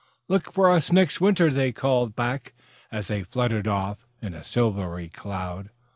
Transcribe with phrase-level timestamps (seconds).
[0.27, 2.53] "Look for us next winter," they called back,
[2.91, 5.69] as they fluttered off in a silvery cloud.